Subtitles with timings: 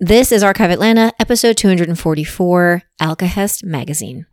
[0.00, 4.26] This is Archive Atlanta, episode 244, Alkahest Magazine.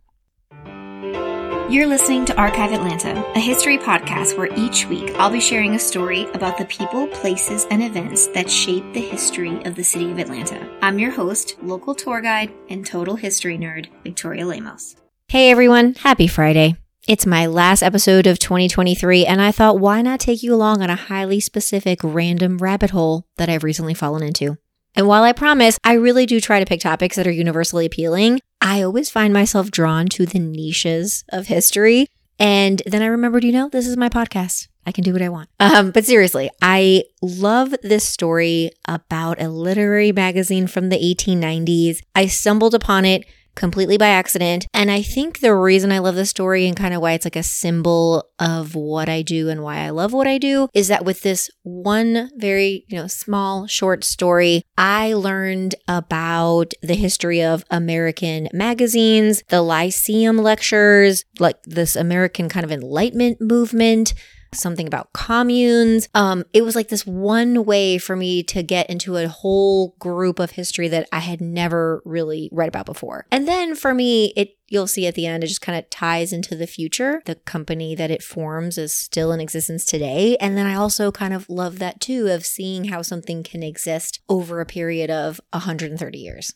[1.68, 5.80] You're listening to Archive Atlanta, a history podcast where each week I'll be sharing a
[5.80, 10.20] story about the people, places, and events that shape the history of the city of
[10.20, 10.70] Atlanta.
[10.82, 14.94] I'm your host, local tour guide, and total history nerd, Victoria Lemos.
[15.26, 16.76] Hey everyone, happy Friday.
[17.08, 20.90] It's my last episode of 2023, and I thought, why not take you along on
[20.90, 24.58] a highly specific random rabbit hole that I've recently fallen into?
[24.96, 28.40] And while I promise I really do try to pick topics that are universally appealing,
[28.62, 32.08] I always find myself drawn to the niches of history.
[32.38, 34.68] And then I remembered, you know, this is my podcast.
[34.86, 35.50] I can do what I want.
[35.58, 41.98] Um, but seriously, I love this story about a literary magazine from the 1890s.
[42.14, 44.66] I stumbled upon it completely by accident.
[44.72, 47.36] And I think the reason I love this story and kind of why it's like
[47.36, 51.04] a symbol of what I do and why I love what I do is that
[51.04, 57.64] with this one very, you know, small short story, I learned about the history of
[57.70, 64.14] American magazines, the Lyceum lectures, like this American kind of enlightenment movement
[64.52, 66.08] something about communes.
[66.14, 70.38] Um, it was like this one way for me to get into a whole group
[70.38, 73.26] of history that I had never really read about before.
[73.30, 76.32] And then for me, it you'll see at the end, it just kind of ties
[76.32, 77.22] into the future.
[77.24, 80.36] The company that it forms is still in existence today.
[80.40, 84.20] And then I also kind of love that too of seeing how something can exist
[84.28, 86.54] over a period of 130 years.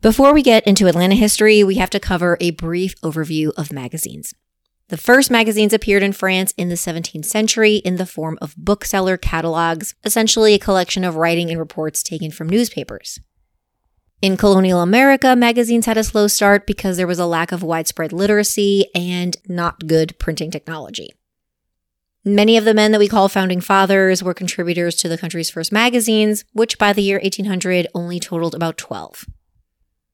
[0.00, 4.34] Before we get into Atlanta history, we have to cover a brief overview of magazines.
[4.92, 9.16] The first magazines appeared in France in the 17th century in the form of bookseller
[9.16, 13.18] catalogs, essentially a collection of writing and reports taken from newspapers.
[14.20, 18.12] In colonial America, magazines had a slow start because there was a lack of widespread
[18.12, 21.08] literacy and not good printing technology.
[22.22, 25.72] Many of the men that we call founding fathers were contributors to the country's first
[25.72, 29.24] magazines, which by the year 1800 only totaled about 12.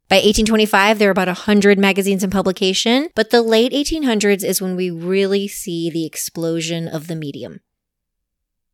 [0.09, 4.75] By 1825, there are about 100 magazines in publication, but the late 1800s is when
[4.75, 7.61] we really see the explosion of the medium.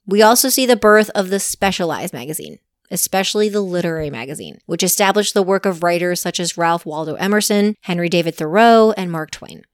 [0.07, 5.35] We also see the birth of the specialized magazine, especially the literary magazine, which established
[5.35, 9.65] the work of writers such as Ralph Waldo Emerson, Henry David Thoreau, and Mark Twain.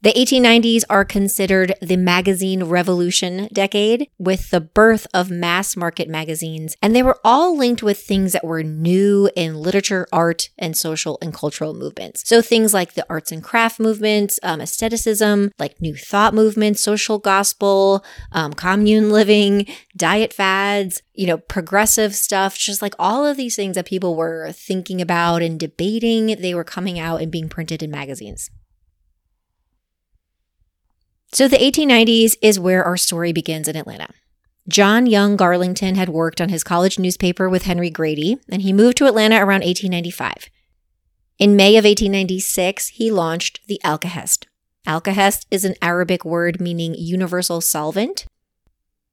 [0.00, 6.76] The 1890s are considered the magazine revolution decade with the birth of mass market magazines,
[6.80, 11.18] and they were all linked with things that were new in literature, art, and social
[11.20, 12.22] and cultural movements.
[12.28, 17.18] So things like the arts and craft movements, um, aestheticism, like new thought movements, social
[17.18, 19.66] gospel, um, commune living,
[19.96, 24.52] diet fads, you know, progressive stuff, just like all of these things that people were
[24.52, 28.48] thinking about and debating, they were coming out and being printed in magazines.
[31.38, 34.08] So the 1890s is where our story begins in Atlanta.
[34.66, 38.96] John Young Garlington had worked on his college newspaper with Henry Grady, and he moved
[38.96, 40.50] to Atlanta around 1895.
[41.38, 44.46] In May of 1896, he launched the Alkahest.
[44.84, 48.26] Alkahest is an Arabic word meaning universal solvent.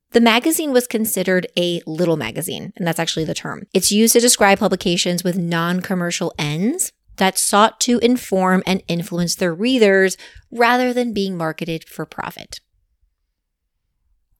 [0.09, 3.67] The magazine was considered a little magazine, and that's actually the term.
[3.71, 9.35] It's used to describe publications with non commercial ends, that sought to inform and influence
[9.35, 10.17] their readers
[10.51, 12.59] rather than being marketed for profit.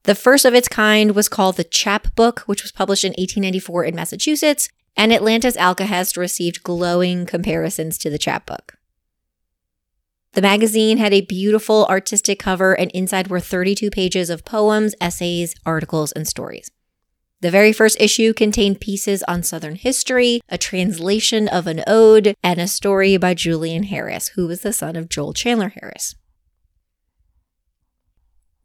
[0.04, 3.86] The first of its kind was called the Chap Book, which was published in 1894
[3.86, 8.78] in Massachusetts, and Atlanta's Alkahest received glowing comparisons to the Chap Book.
[10.34, 15.56] The magazine had a beautiful artistic cover, and inside were 32 pages of poems, essays,
[15.66, 16.70] articles, and stories.
[17.42, 22.60] The very first issue contained pieces on Southern history, a translation of an ode, and
[22.60, 26.16] a story by Julian Harris, who was the son of Joel Chandler Harris.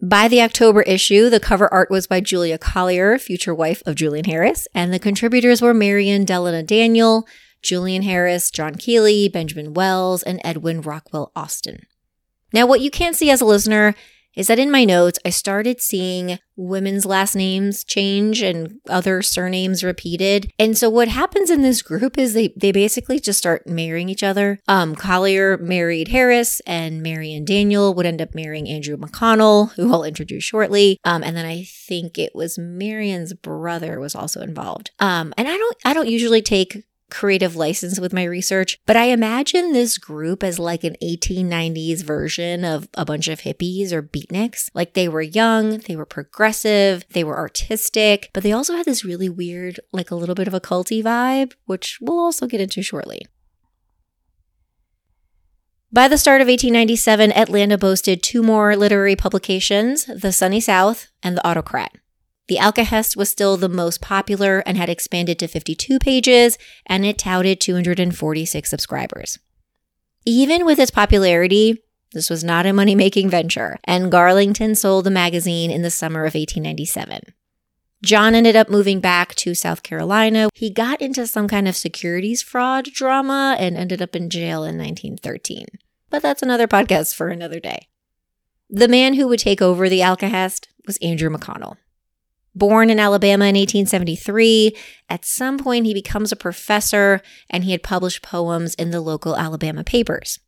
[0.03, 4.25] By the October issue, the cover art was by Julia Collier, future wife of Julian
[4.25, 7.27] Harris, and the contributors were Marion Delano Daniel,
[7.61, 11.83] Julian Harris, John Keeley, Benjamin Wells, and Edwin Rockwell Austin.
[12.53, 13.95] Now, what you can't see as a listener
[14.41, 19.85] is that in my notes, I started seeing women's last names change and other surnames
[19.85, 20.51] repeated.
[20.59, 24.23] And so what happens in this group is they, they basically just start marrying each
[24.23, 24.59] other.
[24.67, 30.05] Um, Collier married Harris and Marion Daniel would end up marrying Andrew McConnell, who I'll
[30.05, 30.99] introduce shortly.
[31.05, 34.91] Um, and then I think it was Marion's brother was also involved.
[35.01, 39.05] Um, and I don't, I don't usually take creative license with my research, but I
[39.05, 44.71] imagine this group as like an 1890s version of a bunch of hippies or beatniks.
[44.75, 49.05] Like they were young, they were progressive, they were artistic, but they also had this
[49.05, 52.83] really weird, like a little bit of a culty vibe, which we'll also get into
[52.83, 53.23] shortly.
[55.93, 61.37] By the start of 1897, Atlanta boasted two more literary publications, The Sunny South and
[61.37, 61.91] The Autocrat.
[62.51, 67.17] The Alkahest was still the most popular and had expanded to 52 pages, and it
[67.17, 69.39] touted 246 subscribers.
[70.27, 71.81] Even with its popularity,
[72.13, 76.23] this was not a money making venture, and Garlington sold the magazine in the summer
[76.23, 77.21] of 1897.
[78.03, 80.49] John ended up moving back to South Carolina.
[80.53, 84.77] He got into some kind of securities fraud drama and ended up in jail in
[84.77, 85.67] 1913.
[86.11, 87.87] But that's another podcast for another day.
[88.69, 91.77] The man who would take over the Alkahest was Andrew McConnell.
[92.55, 94.77] Born in Alabama in 1873,
[95.09, 99.37] at some point he becomes a professor and he had published poems in the local
[99.37, 100.41] Alabama papers.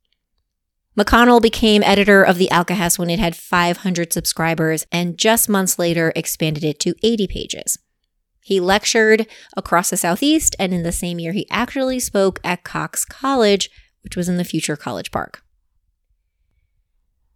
[0.98, 6.12] McConnell became editor of the Alkahest when it had 500 subscribers and just months later
[6.14, 7.78] expanded it to 80 pages.
[8.44, 9.26] He lectured
[9.56, 13.70] across the Southeast, and in the same year, he actually spoke at Cox College,
[14.02, 15.41] which was in the future College Park.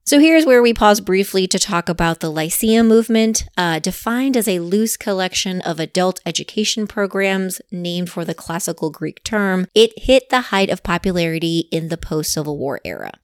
[0.08, 4.46] So here's where we pause briefly to talk about the Lyceum movement, uh, defined as
[4.46, 9.66] a loose collection of adult education programs named for the classical Greek term.
[9.74, 13.14] It hit the height of popularity in the post Civil War era.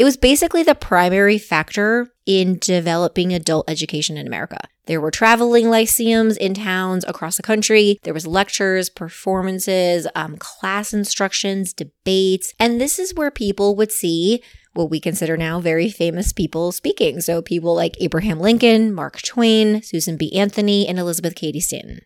[0.00, 4.56] It was basically the primary factor in developing adult education in America.
[4.86, 7.98] There were traveling lyceums in towns across the country.
[8.02, 14.42] There was lectures, performances, um, class instructions, debates, and this is where people would see
[14.72, 17.20] what we consider now very famous people speaking.
[17.20, 20.34] So people like Abraham Lincoln, Mark Twain, Susan B.
[20.34, 22.00] Anthony, and Elizabeth Cady Stanton.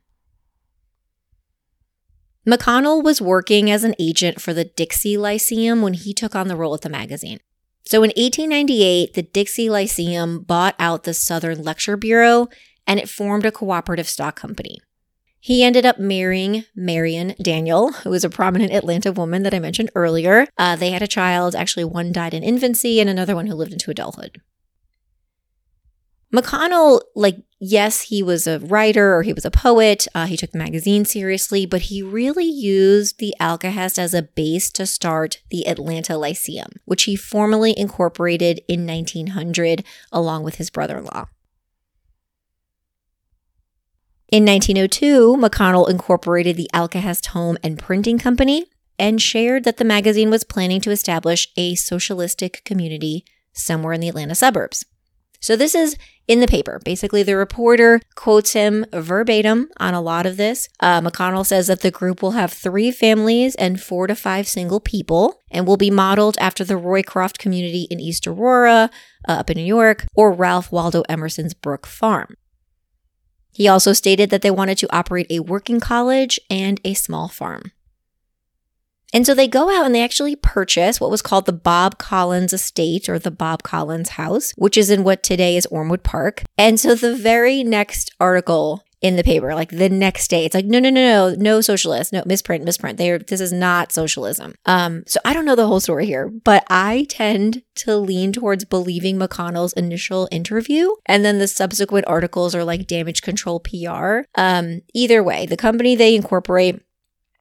[2.44, 6.56] McConnell was working as an agent for the Dixie Lyceum when he took on the
[6.56, 7.38] role at the magazine.
[7.84, 12.48] So in 1898, the Dixie Lyceum bought out the Southern Lecture Bureau
[12.86, 14.78] and it formed a cooperative stock company.
[15.38, 19.90] He ended up marrying Marion Daniel, who was a prominent Atlanta woman that I mentioned
[19.94, 20.46] earlier.
[20.56, 21.54] Uh, they had a child.
[21.54, 24.40] Actually, one died in infancy and another one who lived into adulthood.
[26.34, 30.06] McConnell, like, yes, he was a writer or he was a poet.
[30.14, 34.70] Uh, he took the magazine seriously, but he really used the Alkahest as a base
[34.72, 40.98] to start the Atlanta Lyceum, which he formally incorporated in 1900 along with his brother
[40.98, 41.26] in law.
[44.28, 48.66] In 1902, McConnell incorporated the Alkahest Home and Printing Company
[48.98, 54.08] and shared that the magazine was planning to establish a socialistic community somewhere in the
[54.08, 54.84] Atlanta suburbs.
[55.40, 56.80] So, this is in the paper.
[56.84, 60.68] Basically, the reporter quotes him verbatim on a lot of this.
[60.80, 64.80] Uh, McConnell says that the group will have three families and four to five single
[64.80, 68.90] people and will be modeled after the Roycroft community in East Aurora,
[69.28, 72.36] uh, up in New York, or Ralph Waldo Emerson's Brook Farm.
[73.52, 77.70] He also stated that they wanted to operate a working college and a small farm.
[79.14, 82.52] And so they go out and they actually purchase what was called the Bob Collins
[82.52, 86.42] Estate or the Bob Collins House, which is in what today is Ormwood Park.
[86.58, 90.64] And so the very next article in the paper, like the next day, it's like,
[90.64, 92.96] no, no, no, no, no socialist, no misprint, misprint.
[92.96, 94.54] They are, this is not socialism.
[94.64, 98.64] Um, so I don't know the whole story here, but I tend to lean towards
[98.64, 104.20] believing McConnell's initial interview, and then the subsequent articles are like damage control PR.
[104.36, 106.80] Um, either way, the company they incorporate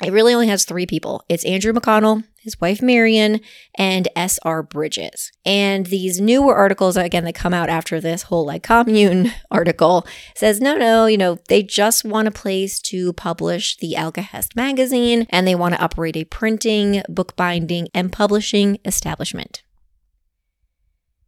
[0.01, 1.23] it really only has three people.
[1.29, 3.39] It's Andrew McConnell, his wife Marion,
[3.77, 4.63] and S.R.
[4.63, 5.31] Bridges.
[5.45, 10.05] And these newer articles, again, that come out after this whole like commune article,
[10.35, 15.27] says no, no, you know, they just want a place to publish the Alkahest magazine
[15.29, 19.63] and they want to operate a printing, bookbinding, and publishing establishment.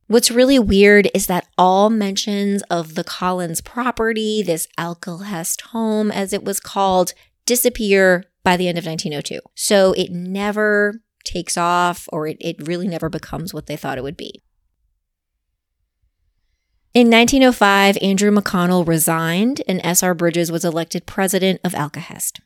[0.07, 6.33] What's really weird is that all mentions of the Collins property, this Alkahest home as
[6.33, 7.13] it was called,
[7.45, 9.41] disappear by the end of 1902.
[9.55, 14.03] So it never takes off or it, it really never becomes what they thought it
[14.03, 14.41] would be.
[16.93, 20.13] In 1905, Andrew McConnell resigned and S.R.
[20.13, 22.39] Bridges was elected president of Alkahest.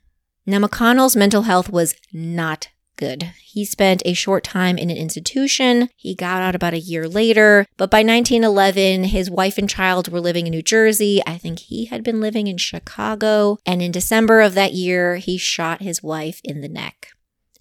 [0.47, 3.31] Now, McConnell's mental health was not good.
[3.41, 5.89] He spent a short time in an institution.
[5.95, 10.19] He got out about a year later, but by 1911, his wife and child were
[10.19, 11.21] living in New Jersey.
[11.25, 13.57] I think he had been living in Chicago.
[13.65, 17.07] And in December of that year, he shot his wife in the neck.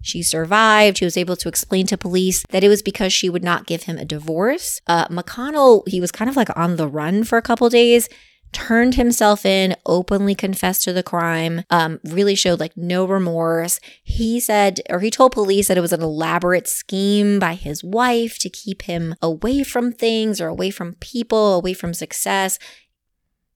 [0.03, 0.99] She survived.
[0.99, 3.85] He was able to explain to police that it was because she would not give
[3.85, 4.81] him a divorce.
[4.87, 8.09] Uh, McConnell, he was kind of like on the run for a couple days
[8.53, 13.81] turned himself in, openly confessed to the crime, um, really showed like no remorse.
[14.03, 18.39] He said, or he told police that it was an elaborate scheme by his wife
[18.41, 22.59] to keep him away from things or away from people, away from success.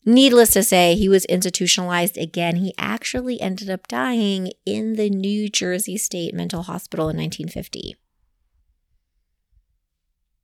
[0.04, 2.56] Needless to say, he was institutionalized again.
[2.56, 7.96] He actually ended up dying in the New Jersey State Mental Hospital in 1950.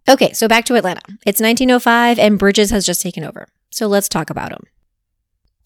[0.08, 1.02] Okay, so back to Atlanta.
[1.26, 3.48] It's 1905 and Bridges has just taken over.
[3.70, 4.62] So let's talk about him.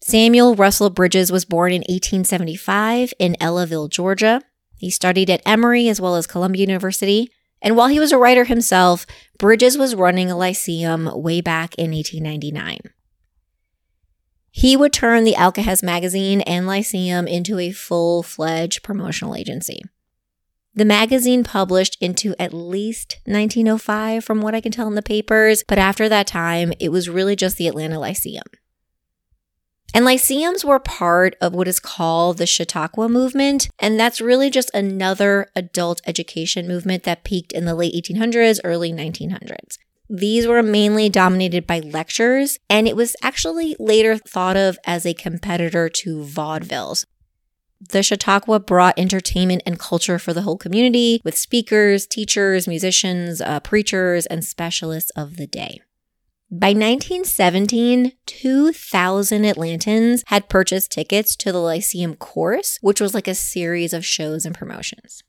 [0.01, 4.41] Samuel Russell Bridges was born in 1875 in Ellaville, Georgia.
[4.75, 7.31] He studied at Emory as well as Columbia University.
[7.61, 9.05] And while he was a writer himself,
[9.37, 12.79] Bridges was running a lyceum way back in 1899.
[14.51, 19.81] He would turn the Alkahest magazine and lyceum into a full fledged promotional agency.
[20.75, 25.63] The magazine published into at least 1905, from what I can tell in the papers,
[25.67, 28.43] but after that time, it was really just the Atlanta Lyceum.
[29.93, 33.69] And lyceums were part of what is called the Chautauqua movement.
[33.77, 38.91] And that's really just another adult education movement that peaked in the late 1800s, early
[38.91, 39.77] 1900s.
[40.09, 45.13] These were mainly dominated by lectures, and it was actually later thought of as a
[45.13, 47.05] competitor to vaudevilles.
[47.89, 53.59] The Chautauqua brought entertainment and culture for the whole community with speakers, teachers, musicians, uh,
[53.59, 55.81] preachers, and specialists of the day.
[56.49, 63.35] By 1917, 2,000 Atlantans had purchased tickets to the Lyceum Course, which was like a
[63.35, 65.23] series of shows and promotions.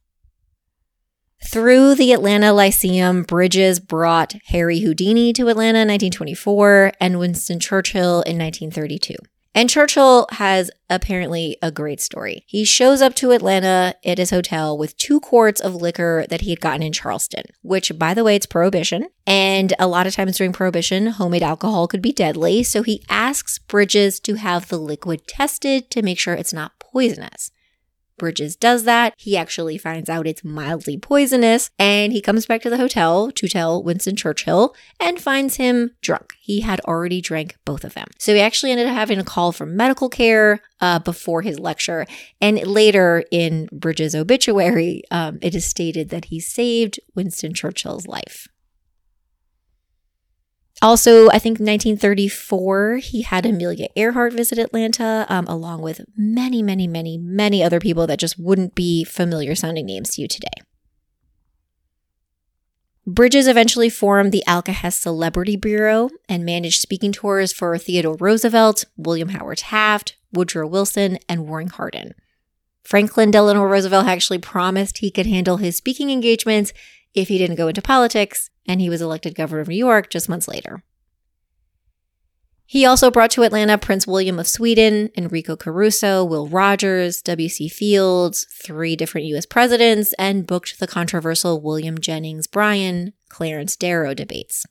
[1.43, 8.23] Through the Atlanta Lyceum, Bridges brought Harry Houdini to Atlanta in 1924 and Winston Churchill
[8.23, 9.15] in 1932.
[9.57, 12.45] And Churchill has apparently a great story.
[12.49, 16.51] He shows up to Atlanta at his hotel with two quarts of liquor that he
[16.51, 19.07] had gotten in Charleston, which, by the way, it's prohibition.
[19.29, 22.65] And a lot of times during prohibition, homemade alcohol could be deadly.
[22.65, 27.53] So he asks Bridges to have the liquid tested to make sure it's not poisonous.
[28.19, 29.15] Bridges does that.
[29.17, 33.49] He actually finds out it's mildly poisonous and he comes back to the hotel to
[33.49, 36.35] tell Winston Churchill and finds him drunk.
[36.41, 38.09] He had already drank both of them.
[38.19, 42.07] So he actually ended up having a call from medical care uh, before his lecture.
[42.41, 48.49] And later in Bridges' obituary, um, it is stated that he saved Winston Churchill's life.
[50.85, 56.87] Also, I think 1934, he had Amelia Earhart visit Atlanta, um, along with many, many,
[56.87, 60.53] many, many other people that just wouldn't be familiar sounding names to you today.
[63.07, 69.31] Bridges eventually formed the Alkahest Celebrity Bureau and managed speaking tours for Theodore Roosevelt, William
[69.31, 72.13] Howard Taft, Woodrow Wilson, and Warren Harding.
[72.83, 76.75] Franklin Delano Roosevelt actually promised he could handle his speaking engagements
[77.15, 80.29] if he didn't go into politics, and he was elected governor of New York just
[80.29, 80.83] months later.
[82.67, 87.69] He also brought to Atlanta Prince William of Sweden, Enrico Caruso, Will Rogers, W.C.
[87.69, 89.45] Fields, three different U.S.
[89.45, 94.65] presidents, and booked the controversial William Jennings Bryan Clarence Darrow debates.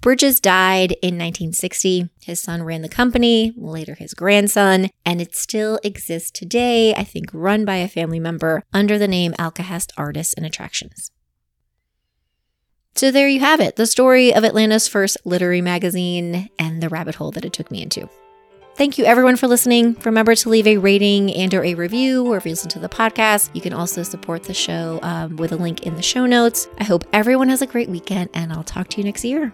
[0.00, 2.08] Bridges died in 1960.
[2.22, 7.30] His son ran the company, later his grandson, and it still exists today, I think
[7.32, 11.10] run by a family member under the name Alkahest Artists and Attractions.
[12.94, 17.16] So there you have it, the story of Atlanta's first literary magazine and the rabbit
[17.16, 18.08] hole that it took me into.
[18.76, 19.96] Thank you everyone for listening.
[20.04, 23.48] Remember to leave a rating and or a review wherever you listen to the podcast.
[23.54, 26.68] You can also support the show um, with a link in the show notes.
[26.78, 29.52] I hope everyone has a great weekend and I'll talk to you next year.